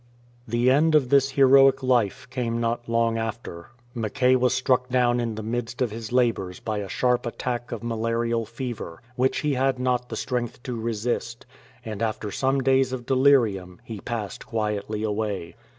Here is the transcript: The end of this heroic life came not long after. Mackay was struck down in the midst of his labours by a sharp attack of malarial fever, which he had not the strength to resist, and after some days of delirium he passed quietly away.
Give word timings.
The 0.47 0.71
end 0.71 0.95
of 0.95 1.09
this 1.09 1.29
heroic 1.29 1.83
life 1.83 2.27
came 2.31 2.59
not 2.59 2.89
long 2.89 3.19
after. 3.19 3.67
Mackay 3.93 4.35
was 4.35 4.51
struck 4.51 4.89
down 4.89 5.19
in 5.19 5.35
the 5.35 5.43
midst 5.43 5.79
of 5.79 5.91
his 5.91 6.11
labours 6.11 6.59
by 6.59 6.79
a 6.79 6.89
sharp 6.89 7.27
attack 7.27 7.71
of 7.71 7.83
malarial 7.83 8.43
fever, 8.47 9.03
which 9.15 9.41
he 9.41 9.53
had 9.53 9.77
not 9.77 10.09
the 10.09 10.15
strength 10.15 10.63
to 10.63 10.75
resist, 10.75 11.45
and 11.85 12.01
after 12.01 12.31
some 12.31 12.61
days 12.61 12.91
of 12.91 13.05
delirium 13.05 13.79
he 13.83 14.01
passed 14.01 14.43
quietly 14.47 15.03
away. 15.03 15.55